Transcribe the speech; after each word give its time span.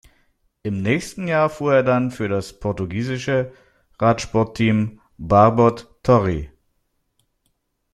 Im 0.63 0.81
nächsten 0.81 1.27
Jahr 1.27 1.47
fuhr 1.47 1.75
er 1.75 1.83
dann 1.83 2.09
für 2.09 2.27
das 2.27 2.59
portugiesische 2.59 3.53
Radsportteam 3.99 4.99
Barbot-Torrie. 5.19 6.49